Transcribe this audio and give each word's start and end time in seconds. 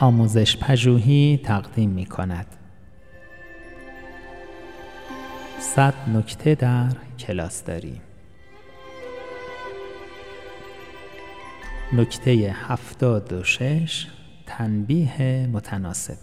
آموزش 0.00 0.56
پژوهی 0.56 1.40
تقدیم 1.44 1.90
می 1.90 2.06
کند. 2.06 2.46
صد 5.58 5.94
نکته 6.14 6.54
در 6.54 6.88
کلاس 7.18 7.64
داریم. 7.64 8.00
نکته 11.92 12.54
هفتاد 12.54 13.32
و 13.32 13.44
شش 13.44 14.06
تنبیه 14.46 15.48
متناسب 15.52 16.16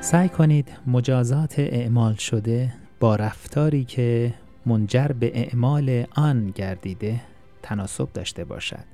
سعی 0.00 0.28
کنید 0.28 0.68
مجازات 0.86 1.54
اعمال 1.58 2.14
شده 2.14 2.72
با 3.00 3.16
رفتاری 3.16 3.84
که 3.84 4.34
منجر 4.66 5.08
به 5.08 5.32
اعمال 5.34 6.04
آن 6.16 6.50
گردیده 6.50 7.20
تناسب 7.62 8.12
داشته 8.12 8.44
باشد. 8.44 8.84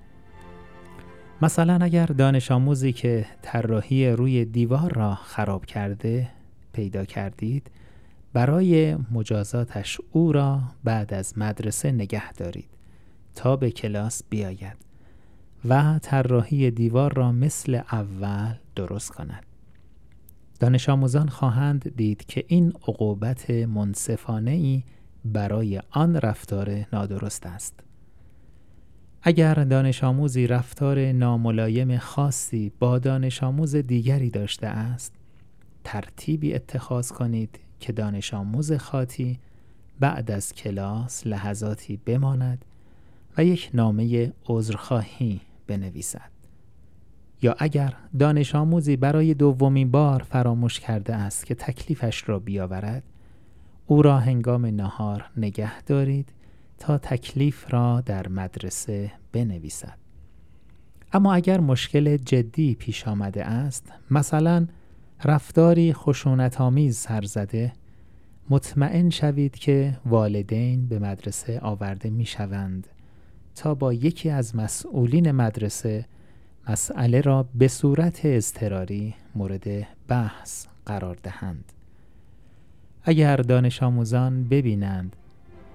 مثلا 1.43 1.79
اگر 1.83 2.07
دانش 2.07 2.51
آموزی 2.51 2.93
که 2.93 3.27
طراحی 3.43 4.11
روی 4.11 4.45
دیوار 4.45 4.93
را 4.93 5.15
خراب 5.15 5.67
کرده 5.67 6.29
پیدا 6.73 7.05
کردید 7.05 7.71
برای 8.33 8.97
مجازاتش 9.13 10.01
او 10.13 10.33
را 10.33 10.61
بعد 10.85 11.15
از 11.15 11.39
مدرسه 11.39 11.93
نگه 11.93 12.33
دارید 12.33 12.69
تا 13.35 13.57
به 13.57 13.71
کلاس 13.71 14.23
بیاید 14.31 14.77
و 15.65 15.99
طراحی 16.03 16.71
دیوار 16.71 17.15
را 17.15 17.33
مثل 17.33 17.81
اول 17.93 18.55
درست 18.77 19.11
کند. 19.11 19.47
دانش 20.61 20.89
آموزان 20.89 21.29
خواهند 21.29 21.97
دید 21.97 22.27
که 22.27 22.45
این 22.49 22.69
عقوبت 22.69 23.51
منصفانه 23.51 24.51
ای 24.51 24.83
برای 25.25 25.81
آن 25.91 26.17
رفتار 26.17 26.87
نادرست 26.93 27.47
است. 27.47 27.81
اگر 29.23 29.55
دانش 29.55 30.05
آموزی 30.05 30.47
رفتار 30.47 31.13
ناملایم 31.13 31.99
خاصی 31.99 32.73
با 32.79 32.99
دانش 32.99 33.43
آموز 33.43 33.77
دیگری 33.77 34.31
داشته 34.31 34.67
است 34.67 35.13
ترتیبی 35.85 36.55
اتخاذ 36.55 37.13
کنید 37.13 37.61
که 37.81 37.93
دانش 37.93 38.35
آموز 38.35 38.73
خاطی 38.73 39.39
بعد 40.01 40.31
از 40.31 40.53
کلاس 40.53 41.27
لحظاتی 41.27 41.97
بماند 41.97 42.65
و 43.37 43.45
یک 43.45 43.71
نامه 43.75 44.33
عذرخواهی 44.47 45.41
بنویسد. 45.67 46.31
یا 47.43 47.55
اگر 47.59 47.95
دانش 48.19 48.55
آموزی 48.55 48.97
برای 48.97 49.35
دومین 49.35 49.91
بار 49.91 50.23
فراموش 50.23 50.81
کرده 50.81 51.15
است 51.15 51.47
که 51.47 51.55
تکلیفش 51.55 52.29
را 52.29 52.39
بیاورد 52.39 53.03
او 53.91 54.03
را 54.03 54.19
هنگام 54.19 54.67
نهار 54.67 55.31
نگه 55.37 55.83
دارید 55.83 56.33
تا 56.79 56.99
تکلیف 56.99 57.75
را 57.75 58.01
در 58.01 58.29
مدرسه 58.29 59.13
بنویسد. 59.33 59.99
اما 61.13 61.35
اگر 61.35 61.61
مشکل 61.61 62.17
جدی 62.17 62.75
پیش 62.75 63.09
آمده 63.09 63.45
است 63.45 63.93
مثلا 64.11 64.67
رفتاری 65.25 65.93
خشونت 65.93 66.61
آمیز 66.61 66.97
سر 66.97 67.23
زده 67.23 67.73
مطمئن 68.51 69.11
شوید 69.11 69.55
که 69.55 69.99
والدین 70.07 70.89
به 70.89 70.99
مدرسه 70.99 71.61
آورده 71.61 72.11
می 72.11 72.27
شوند 72.27 72.87
تا 73.55 73.75
با 73.75 73.93
یکی 73.93 74.31
از 74.31 74.57
مسئولین 74.57 75.33
مدرسه 75.33 76.07
مسئله 76.69 77.21
را 77.21 77.49
به 77.55 77.69
صورت 77.69 78.21
اضطراری 78.25 79.15
مورد 79.35 79.87
بحث 80.09 80.67
قرار 80.87 81.17
دهند. 81.23 81.73
اگر 83.09 83.37
دانش 83.37 83.83
آموزان 83.83 84.49
ببینند 84.49 85.17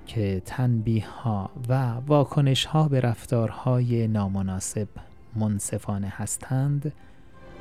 که 0.07 0.41
تنبیه 0.45 1.09
ها 1.09 1.49
و 1.69 1.91
واکنش 2.07 2.65
ها 2.65 2.87
به 2.87 2.99
رفتارهای 2.99 4.07
نامناسب 4.07 4.87
منصفانه 5.35 6.13
هستند 6.15 6.93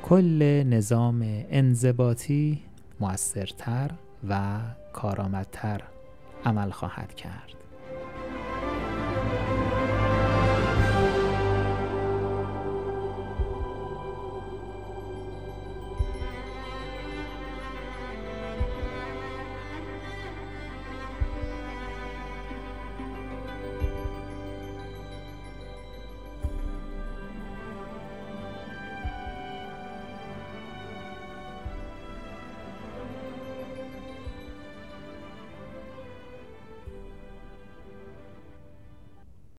کل 0.03 0.63
نظام 0.63 1.21
انضباطی 1.49 2.61
مؤثرتر 2.99 3.91
و 4.29 4.59
کارآمدتر 4.93 5.81
عمل 6.45 6.69
خواهد 6.69 7.15
کرد. 7.15 7.62